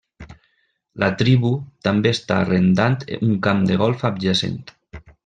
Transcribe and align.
La 1.03 1.09
tribu 1.19 1.51
també 1.87 2.13
està 2.17 2.37
arrendant 2.45 2.97
un 3.19 3.37
camp 3.49 3.63
de 3.73 3.77
golf 3.83 4.07
adjacent. 4.11 4.59